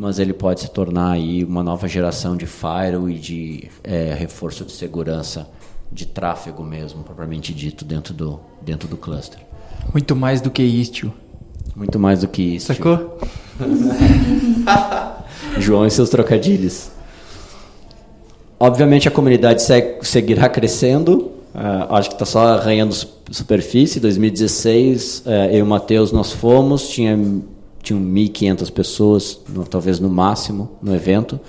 [0.01, 4.65] mas ele pode se tornar aí uma nova geração de firewall e de é, reforço
[4.65, 5.47] de segurança
[5.91, 9.39] de tráfego mesmo, propriamente dito, dentro do, dentro do cluster.
[9.93, 11.13] Muito mais do que Istio.
[11.75, 12.73] Muito mais do que isso.
[12.73, 13.19] Sacou?
[15.59, 16.89] João e seus trocadilhos.
[18.59, 19.61] Obviamente a comunidade
[20.01, 21.31] seguirá crescendo.
[21.53, 22.95] Uh, acho que está só arranhando
[23.29, 23.99] superfície.
[23.99, 27.15] 2016, uh, eu e o Matheus nós fomos, tinha
[27.81, 31.39] tinham 1.500 pessoas, no, talvez no máximo, no evento.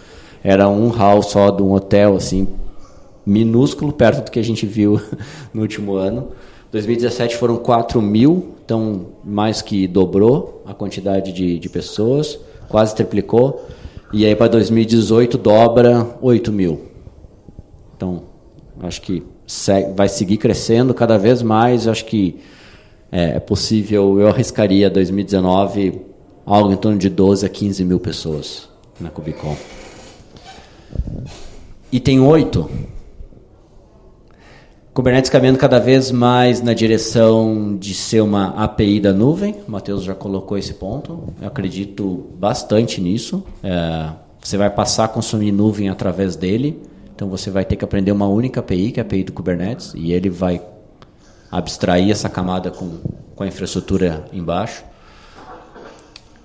[0.42, 2.48] Era um hall só de um hotel, assim,
[3.24, 5.00] minúsculo, perto do que a gente viu
[5.52, 6.28] no último ano.
[6.72, 13.66] 2017 foram 4 mil, então mais que dobrou a quantidade de, de pessoas, quase triplicou.
[14.12, 16.80] E aí para 2018 dobra 8 mil.
[17.96, 18.24] Então,
[18.80, 19.22] acho que
[19.94, 21.86] vai seguir crescendo cada vez mais.
[21.86, 22.38] Acho que
[23.10, 26.11] é, é possível, eu arriscaria 2019
[26.44, 28.68] algo em torno de 12 a 15 mil pessoas
[29.00, 29.56] na Cubicon.
[31.90, 32.70] Item 8.
[34.94, 39.56] Kubernetes caminhando cada vez mais na direção de ser uma API da nuvem.
[39.66, 41.32] O Matheus já colocou esse ponto.
[41.40, 43.42] Eu acredito bastante nisso.
[43.62, 46.82] É, você vai passar a consumir nuvem através dele.
[47.14, 49.92] Então você vai ter que aprender uma única API, que é a API do Kubernetes,
[49.94, 50.60] e ele vai
[51.50, 52.98] abstrair essa camada com,
[53.34, 54.84] com a infraestrutura embaixo.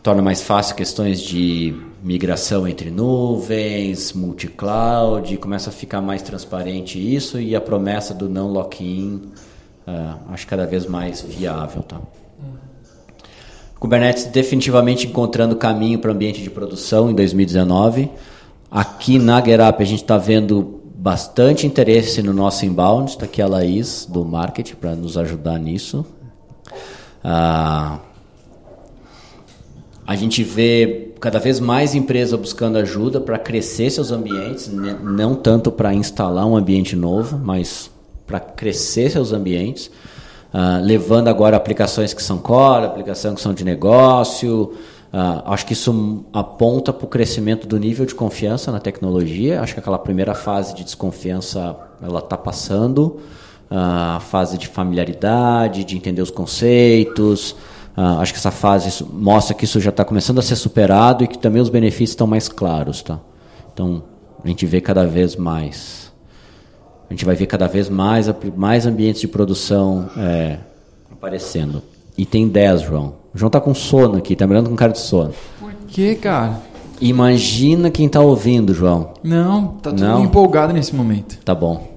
[0.07, 7.37] Torna mais fácil questões de migração entre nuvens, multi-cloud, começa a ficar mais transparente isso
[7.41, 9.15] e a promessa do não lock-in
[9.85, 11.83] uh, acho cada vez mais viável.
[11.83, 11.99] Tá?
[13.77, 18.09] Kubernetes definitivamente encontrando caminho para o ambiente de produção em 2019.
[18.71, 23.11] Aqui na GetUp a gente está vendo bastante interesse no nosso inbound.
[23.11, 26.05] Está aqui a Laís do marketing para nos ajudar nisso.
[27.21, 27.99] Ah,
[30.07, 34.71] a gente vê cada vez mais empresa buscando ajuda para crescer seus ambientes,
[35.03, 37.91] não tanto para instalar um ambiente novo, mas
[38.25, 39.91] para crescer seus ambientes,
[40.53, 44.73] uh, levando agora aplicações que são core, aplicações que são de negócio,
[45.07, 49.61] Uh, acho que isso aponta para o crescimento do nível de confiança na tecnologia.
[49.61, 53.17] Acho que aquela primeira fase de desconfiança ela está passando.
[53.71, 57.55] Uh, a fase de familiaridade, de entender os conceitos.
[57.97, 61.27] Uh, acho que essa fase mostra que isso já está começando a ser superado e
[61.27, 63.01] que também os benefícios estão mais claros.
[63.01, 63.19] Tá?
[63.73, 64.03] Então,
[64.43, 66.13] a gente vê cada vez mais.
[67.09, 70.57] A gente vai ver cada vez mais, mais ambientes de produção é,
[71.11, 71.81] aparecendo.
[72.15, 73.15] Item 10, João.
[73.33, 75.33] O João tá com sono aqui, tá mirando com cara de sono.
[75.59, 76.61] Por que, cara?
[76.99, 79.13] Imagina quem tá ouvindo, João.
[79.23, 80.23] Não, tá tudo Não.
[80.23, 81.39] empolgado nesse momento.
[81.43, 81.87] Tá bom.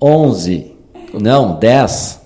[0.00, 0.74] 11.
[1.14, 2.17] Não, 10.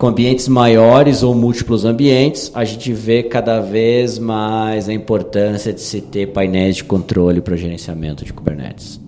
[0.00, 5.82] Com ambientes maiores ou múltiplos ambientes, a gente vê cada vez mais a importância de
[5.82, 8.98] se ter painéis de controle para gerenciamento de Kubernetes.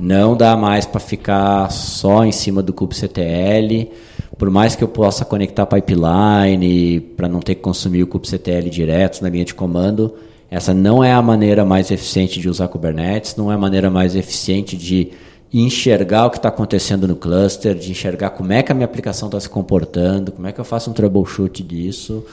[0.00, 3.90] Não dá mais para ficar só em cima do kubectl
[4.38, 9.20] por mais que eu possa conectar pipeline para não ter que consumir o kubectl direto
[9.20, 10.14] na linha de comando,
[10.50, 14.16] essa não é a maneira mais eficiente de usar Kubernetes, não é a maneira mais
[14.16, 15.10] eficiente de
[15.52, 19.28] enxergar o que está acontecendo no cluster, de enxergar como é que a minha aplicação
[19.28, 22.24] está se comportando, como é que eu faço um troubleshoot disso.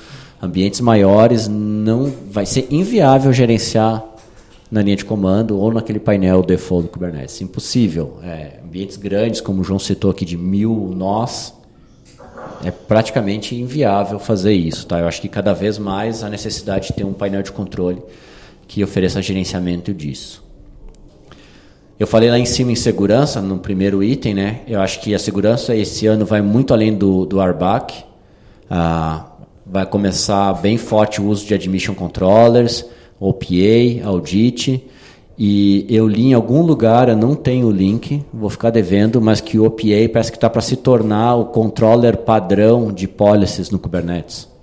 [0.41, 4.03] Ambientes maiores não vai ser inviável gerenciar
[4.69, 7.39] na linha de comando ou naquele painel default do Kubernetes.
[7.41, 8.19] Impossível.
[8.21, 11.53] É, ambientes grandes, como o João citou aqui, de mil nós,
[12.63, 14.85] é praticamente inviável fazer isso.
[14.85, 14.99] Tá?
[14.99, 18.01] Eu acho que cada vez mais a necessidade de ter um painel de controle
[18.67, 20.44] que ofereça gerenciamento disso.
[21.97, 24.61] Eu falei lá em cima em segurança, no primeiro item, né?
[24.67, 28.03] Eu acho que a segurança esse ano vai muito além do, do RBAC.
[28.69, 29.27] Ah,
[29.65, 32.85] vai começar bem forte o uso de admission controllers,
[33.17, 34.85] OPA, audit.
[35.37, 39.39] E eu li em algum lugar, eu não tenho o link, vou ficar devendo, mas
[39.39, 43.79] que o OPA parece que está para se tornar o controller padrão de policies no
[43.79, 44.53] Kubernetes.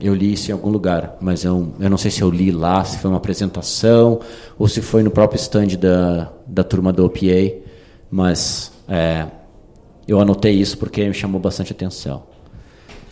[0.00, 2.84] Eu li isso em algum lugar, mas eu, eu não sei se eu li lá,
[2.84, 4.20] se foi uma apresentação
[4.58, 7.56] ou se foi no próprio stand da, da turma do OPA,
[8.10, 9.26] mas é,
[10.06, 12.22] eu anotei isso porque me chamou bastante atenção.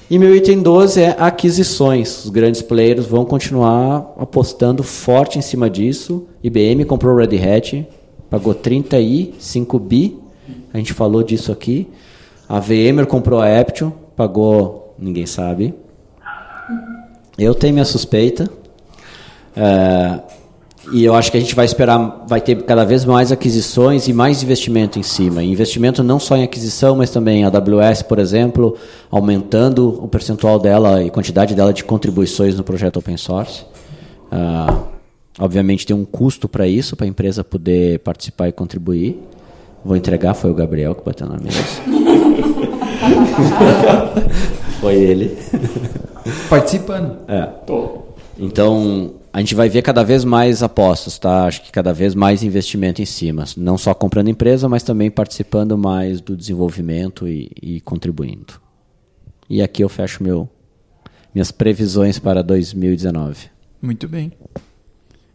[0.08, 2.24] E meu item 12 é aquisições.
[2.24, 6.28] Os grandes players vão continuar apostando forte em cima disso.
[6.44, 7.86] IBM comprou Red Hat,
[8.30, 10.16] pagou 35 bi.
[10.72, 11.88] A gente falou disso aqui.
[12.48, 15.74] A VMware comprou a Aption, pagou, ninguém sabe.
[17.38, 18.48] Eu tenho minha suspeita.
[19.54, 20.20] É,
[20.92, 24.12] e eu acho que a gente vai esperar, vai ter cada vez mais aquisições e
[24.12, 25.42] mais investimento em cima.
[25.42, 28.76] Investimento não só em aquisição, mas também a AWS, por exemplo,
[29.10, 33.64] aumentando o percentual dela e quantidade dela de contribuições no projeto open source.
[34.30, 34.82] Ah,
[35.40, 39.20] obviamente tem um custo para isso, para a empresa poder participar e contribuir.
[39.84, 41.58] Vou entregar, foi o Gabriel que bateu na mesa.
[44.80, 45.36] foi ele.
[46.48, 47.18] Participando.
[47.28, 47.46] É.
[47.66, 48.06] Tô.
[48.38, 51.44] Então, a gente vai ver cada vez mais apostas, tá?
[51.44, 53.44] Acho que cada vez mais investimento em cima.
[53.56, 58.60] Não só comprando empresa, mas também participando mais do desenvolvimento e, e contribuindo.
[59.48, 60.48] E aqui eu fecho meu,
[61.34, 63.48] minhas previsões para 2019.
[63.80, 64.32] Muito bem.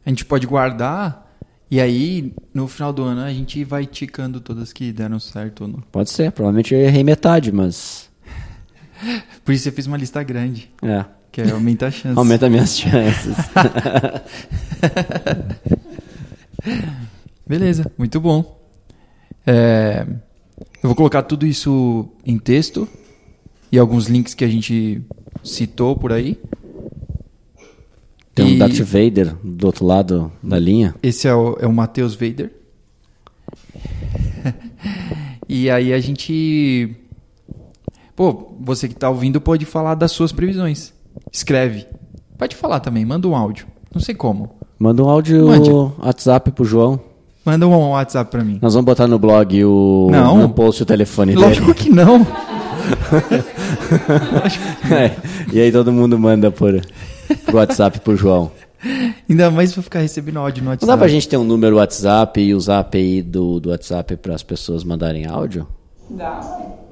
[0.06, 1.32] A gente pode guardar
[1.70, 5.68] e aí no final do ano a gente vai ticando todas que deram certo ou
[5.68, 5.80] não.
[5.92, 8.11] Pode ser, provavelmente eu errei metade, mas.
[9.46, 11.06] Por isso eu fiz uma lista grande, É.
[11.32, 12.18] que aí aumenta a chance.
[12.18, 13.36] Aumenta minhas chances.
[17.48, 18.60] Beleza, muito bom.
[19.46, 20.06] É,
[20.84, 22.88] eu vou colocar tudo isso em texto
[23.72, 25.02] e alguns links que a gente
[25.44, 26.40] citou por aí.
[28.36, 30.96] Tem um E- Darth Vader do outro lado da linha.
[31.04, 32.52] Esse é o, é o Matheus Vader.
[35.50, 36.96] e aí a gente.
[38.22, 40.94] Pô, você que tá ouvindo pode falar das suas previsões.
[41.32, 41.88] Escreve.
[42.38, 43.66] Pode falar também, manda um áudio.
[43.92, 44.52] Não sei como.
[44.78, 45.72] Manda um áudio Mande.
[45.72, 47.00] WhatsApp pro João.
[47.44, 48.60] Manda um WhatsApp pra mim.
[48.62, 50.38] Nós vamos botar no blog o Não.
[50.38, 52.20] no post o telefone Lógico que não.
[52.20, 52.30] dele.
[54.94, 55.16] É,
[55.52, 56.80] E aí todo mundo manda por
[57.48, 58.52] pro WhatsApp pro João.
[59.28, 60.92] Ainda mais pra ficar recebendo áudio no Não WhatsApp.
[60.92, 64.36] dá pra gente ter um número WhatsApp e usar a API do, do WhatsApp para
[64.36, 65.66] as pessoas mandarem áudio?
[66.08, 66.40] Dá.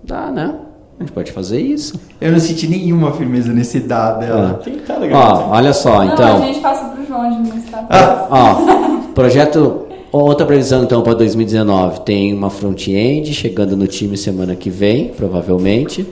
[0.04, 0.56] Dá, né?
[1.00, 1.98] A gente pode fazer isso.
[2.20, 4.60] Eu não senti nenhuma firmeza nesse dado dela.
[4.68, 5.48] Estar legal.
[5.50, 6.44] Ó, olha só, Não, então.
[6.44, 7.88] a gente passa pro João administrar.
[8.30, 8.56] Ó,
[9.14, 9.86] projeto.
[10.12, 16.04] Outra previsão então para 2019 tem uma front-end chegando no time semana que vem, provavelmente.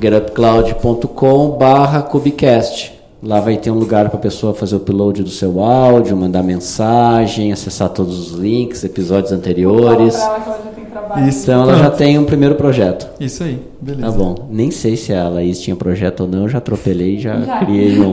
[0.00, 2.91] getupcloud.com/cubecast.
[3.22, 6.42] Lá vai ter um lugar para a pessoa fazer o upload do seu áudio, mandar
[6.42, 10.16] mensagem, acessar todos os links, episódios anteriores.
[10.16, 11.28] Ela que ela já tem trabalho.
[11.28, 11.42] Isso.
[11.42, 13.08] Então ela já tem um primeiro projeto.
[13.20, 14.10] Isso aí, beleza.
[14.10, 14.34] Tá bom.
[14.50, 17.58] Nem sei se a Laís tinha projeto ou não, eu já atropelei, já, Já.
[17.64, 18.12] criei um.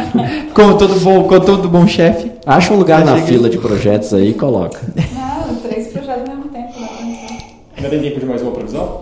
[0.54, 2.32] Como todo bom, como todo bom chefe.
[2.46, 3.34] Acha um lugar Já na cheguei.
[3.36, 4.80] fila de projetos aí e coloca.
[4.96, 6.72] Não, três projetos ao mesmo tempo.
[6.80, 7.36] Dá pra entrar.
[7.76, 9.00] Ainda tem tempo de mais uma previsão?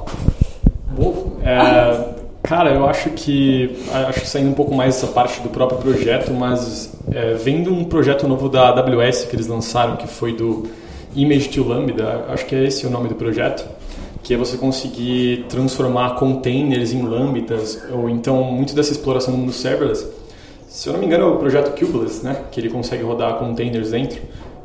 [0.99, 2.14] Bom, é,
[2.45, 3.75] cara, eu acho que
[4.07, 7.85] acho que saindo um pouco mais dessa parte do próprio projeto, mas é, vendo um
[7.85, 10.69] projeto novo da AWS que eles lançaram, que foi do
[11.17, 13.67] Image to Lambda, acho que é esse o nome do projeto,
[14.23, 20.07] que é você conseguir transformar containers em lambdas, ou então muito dessa exploração mundo serverless.
[20.69, 23.91] Se eu não me engano, é o projeto Kubeless, né, que ele consegue rodar containers
[23.91, 24.21] dentro.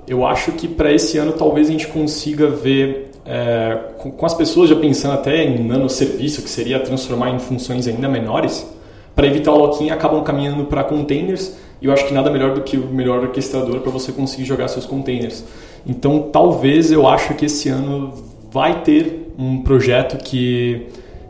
[0.06, 4.34] Eu acho que para esse ano talvez a gente consiga ver é, com, com as
[4.34, 8.68] pessoas já pensando até em nanoserviço, que seria transformar em funções ainda menores,
[9.16, 11.56] para evitar o lock-in, acabam caminhando para containers.
[11.80, 14.68] E eu acho que nada melhor do que o melhor orquestrador para você conseguir jogar
[14.68, 15.44] seus containers.
[15.86, 18.14] Então, talvez eu acho que esse ano
[18.52, 20.88] vai ter um projeto que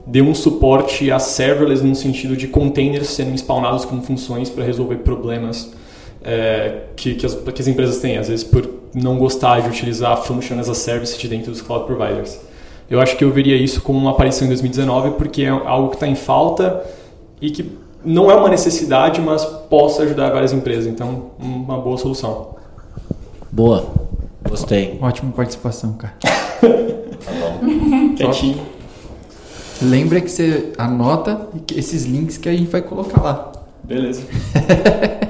[0.08, 4.98] dê um suporte a serverless no sentido de containers sendo spawnados como funções para resolver
[4.98, 5.74] problemas
[6.24, 10.18] é, que, que, as, que as empresas têm, às vezes por não gostar de utilizar
[10.24, 12.40] function as a service de dentro dos cloud providers.
[12.90, 15.96] Eu acho que eu veria isso como uma aparição em 2019 porque é algo que
[15.96, 16.84] está em falta
[17.42, 20.88] e que não é uma necessidade, mas possa ajudar várias empresas.
[20.88, 22.56] Então, uma boa solução.
[23.52, 23.86] Boa.
[24.48, 24.98] Gostei.
[25.02, 26.16] Ótima participação, cara.
[28.16, 28.66] Quietinho.
[29.82, 33.52] Lembra que você anota esses links que a gente vai colocar lá.
[33.84, 34.24] Beleza.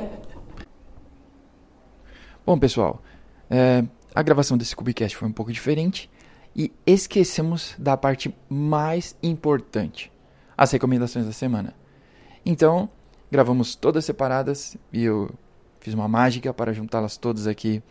[2.46, 3.02] Bom, pessoal,
[3.50, 3.84] é,
[4.14, 6.10] a gravação desse Cubicast foi um pouco diferente
[6.56, 10.12] e esquecemos da parte mais importante,
[10.58, 11.74] as recomendações da semana.
[12.46, 12.90] Então,
[13.32, 15.30] gravamos todas separadas e eu
[15.80, 17.82] fiz uma mágica para juntá-las todas aqui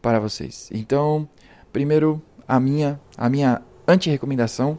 [0.00, 0.68] para vocês.
[0.72, 1.28] Então,
[1.72, 4.78] primeiro, a minha, a minha anti-recomendação.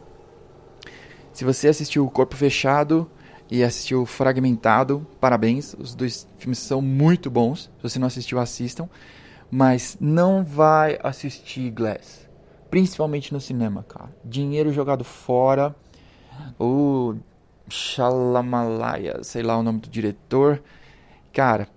[1.32, 3.10] Se você assistiu Corpo Fechado
[3.50, 5.74] e assistiu Fragmentado, parabéns.
[5.78, 7.70] Os dois filmes são muito bons.
[7.78, 8.88] Se você não assistiu, assistam.
[9.54, 12.26] Mas não vai assistir Glass.
[12.70, 14.08] Principalmente no cinema, cara.
[14.24, 15.76] Dinheiro jogado fora.
[16.58, 17.16] O
[17.68, 20.62] Shalamalaya, sei lá o nome do diretor.
[21.34, 21.68] Cara,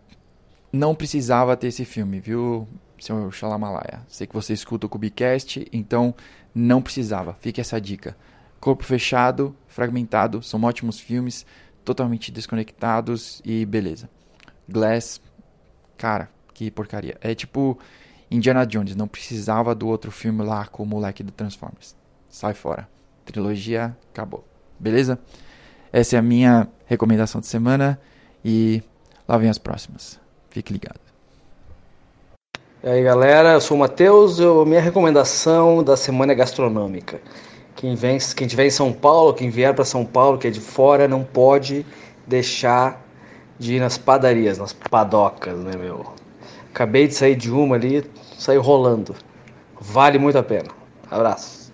[0.72, 2.66] não precisava ter esse filme, viu,
[2.98, 4.04] senhor Shalamalaya?
[4.08, 6.16] Sei que você escuta o Cubicast, então
[6.54, 7.36] não precisava.
[7.42, 8.16] Fique essa dica.
[8.62, 11.46] Corpo Fechado, Fragmentado, são ótimos filmes,
[11.84, 14.10] totalmente desconectados e beleza.
[14.68, 15.20] Glass,
[15.98, 17.16] cara, que porcaria.
[17.22, 17.78] É tipo
[18.32, 21.96] Indiana Jones, não precisava do outro filme lá com o moleque do Transformers.
[22.28, 22.88] Sai fora.
[23.26, 24.44] Trilogia acabou.
[24.80, 25.20] Beleza?
[25.94, 28.00] Essa é a minha recomendação de semana
[28.44, 28.82] e
[29.28, 30.20] lá vem as próximas.
[30.50, 31.00] Fique ligado.
[32.84, 37.20] E aí galera, eu sou o Matheus, eu, minha recomendação da semana é gastronômica.
[37.76, 40.62] Quem, vem, quem estiver em São Paulo, quem vier para São Paulo, que é de
[40.62, 41.86] fora, não pode
[42.26, 43.04] deixar
[43.60, 46.06] de ir nas padarias, nas padocas, né meu?
[46.76, 48.04] Acabei de sair de uma ali,
[48.38, 49.16] saí rolando.
[49.80, 50.68] Vale muito a pena.
[51.10, 51.72] Abraço.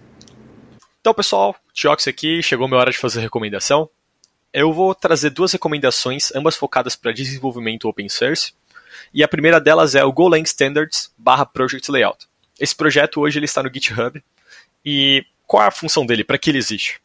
[1.00, 3.90] Então pessoal, Tiox aqui, chegou minha hora de fazer recomendação.
[4.54, 8.54] Eu vou trazer duas recomendações, ambas focadas para desenvolvimento open source.
[9.12, 12.28] E a primeira delas é o Golang Standards barra Project Layout.
[12.60, 14.24] Esse projeto hoje ele está no GitHub.
[14.86, 16.24] E qual é a função dele?
[16.24, 17.02] Para que ele existe?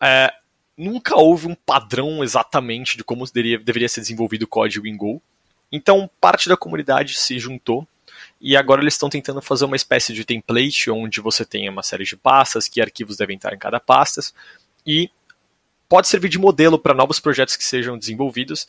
[0.00, 0.32] É,
[0.78, 5.22] nunca houve um padrão exatamente de como deveria ser desenvolvido o código em Go.
[5.72, 7.88] Então, parte da comunidade se juntou
[8.40, 12.04] e agora eles estão tentando fazer uma espécie de template onde você tem uma série
[12.04, 14.20] de pastas, que arquivos devem estar em cada pasta,
[14.86, 15.08] e
[15.88, 18.66] pode servir de modelo para novos projetos que sejam desenvolvidos,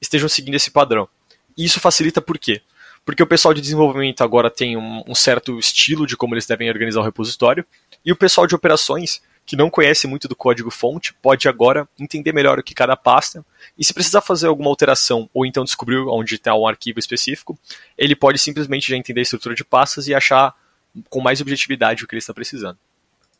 [0.00, 1.08] estejam seguindo esse padrão.
[1.56, 2.60] E isso facilita por quê?
[3.04, 6.68] Porque o pessoal de desenvolvimento agora tem um, um certo estilo de como eles devem
[6.68, 7.64] organizar o repositório,
[8.04, 9.22] e o pessoal de operações,
[9.52, 13.44] que não conhece muito do código fonte, pode agora entender melhor o que cada pasta,
[13.76, 17.58] e se precisar fazer alguma alteração, ou então descobrir onde está um arquivo específico,
[17.98, 20.54] ele pode simplesmente já entender a estrutura de pastas e achar
[21.10, 22.78] com mais objetividade o que ele está precisando.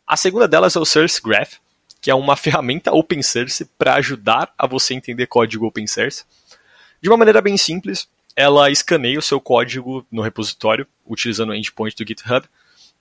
[0.07, 1.55] A segunda delas é o Source Graph,
[1.99, 6.25] que é uma ferramenta open source para ajudar a você entender código open source.
[7.01, 8.07] De uma maneira bem simples,
[8.37, 12.47] ela escaneia o seu código no repositório, utilizando o endpoint do GitHub,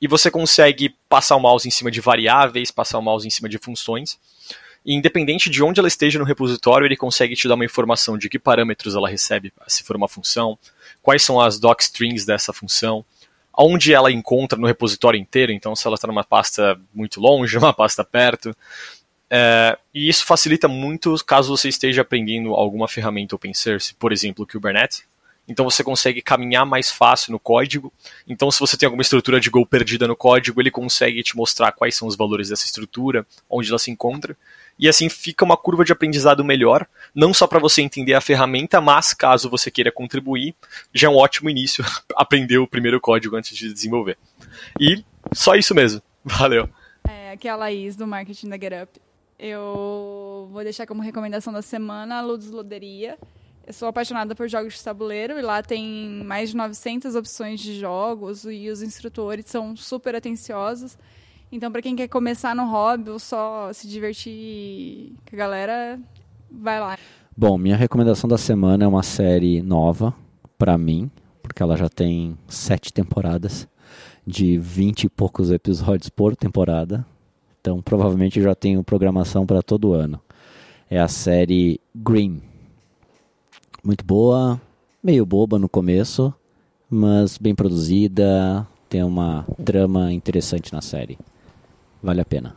[0.02, 3.48] e você consegue passar o mouse em cima de variáveis, passar o mouse em cima
[3.48, 4.18] de funções,
[4.84, 8.28] e independente de onde ela esteja no repositório, ele consegue te dar uma informação de
[8.28, 10.58] que parâmetros ela recebe, se for uma função,
[11.04, 13.06] quais são as docstrings dessa função,
[13.56, 17.74] onde ela encontra no repositório inteiro, então se ela está numa pasta muito longe, numa
[17.74, 18.56] pasta perto.
[19.30, 24.44] É, e isso facilita muito caso você esteja aprendendo alguma ferramenta open source, por exemplo,
[24.44, 25.04] o Kubernetes.
[25.48, 27.92] Então você consegue caminhar mais fácil no código.
[28.28, 31.72] Então, se você tem alguma estrutura de Go perdida no código, ele consegue te mostrar
[31.72, 34.38] quais são os valores dessa estrutura, onde ela se encontra.
[34.80, 38.80] E assim fica uma curva de aprendizado melhor, não só para você entender a ferramenta,
[38.80, 40.56] mas caso você queira contribuir,
[40.94, 41.84] já é um ótimo início
[42.16, 44.18] aprender o primeiro código antes de desenvolver.
[44.80, 46.02] E só isso mesmo.
[46.24, 46.70] Valeu.
[47.08, 49.00] É, aqui é a Laís, do Marketing da GetUp.
[49.38, 53.18] Eu vou deixar como recomendação da semana a Ludus Loderia.
[53.72, 58.46] Sou apaixonada por jogos de tabuleiro e lá tem mais de 900 opções de jogos
[58.46, 60.98] e os instrutores são super atenciosos.
[61.52, 66.00] Então, para quem quer começar no hobby ou só se divertir com a galera,
[66.50, 66.98] vai lá.
[67.36, 70.14] Bom, minha recomendação da semana é uma série nova
[70.58, 71.10] para mim,
[71.42, 73.68] porque ela já tem sete temporadas,
[74.26, 77.06] de vinte e poucos episódios por temporada.
[77.60, 80.22] Então, provavelmente já tenho programação para todo ano.
[80.90, 82.51] É a série Green.
[83.84, 84.62] Muito boa,
[85.02, 86.32] meio boba no começo,
[86.88, 91.18] mas bem produzida, tem uma trama interessante na série.
[92.04, 92.56] Vale a pena.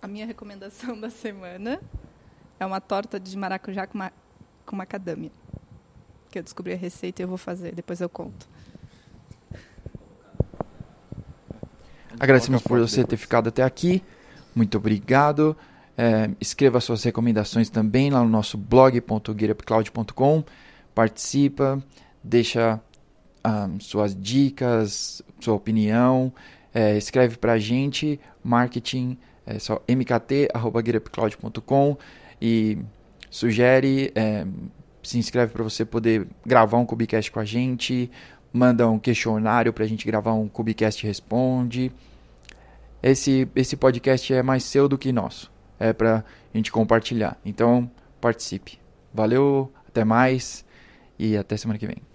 [0.00, 1.78] A minha recomendação da semana
[2.58, 4.10] é uma torta de maracujá com, ma
[4.64, 5.30] com macadâmia.
[6.30, 8.48] Que eu descobri a receita e eu vou fazer, depois eu conto.
[12.18, 14.02] Agradecemos por você ter ficado até aqui.
[14.54, 15.54] Muito obrigado.
[16.00, 20.44] É, escreva suas recomendações também lá no nosso blog.getupcloud.com.
[20.94, 21.82] Participa,
[22.22, 22.80] deixa
[23.44, 26.32] um, suas dicas, sua opinião.
[26.72, 31.96] É, escreve para a gente, marketing, é só mkt.getupcloud.com
[32.40, 32.78] e
[33.30, 34.46] sugere, é,
[35.02, 38.08] se inscreve para você poder gravar um Cubicast com a gente,
[38.52, 41.90] manda um questionário para a gente gravar um Cubicast Responde.
[43.02, 47.36] Esse, esse podcast é mais seu do que nosso, é para a gente compartilhar.
[47.44, 48.78] Então, participe.
[49.12, 50.64] Valeu, até mais
[51.18, 52.07] e até semana que vem.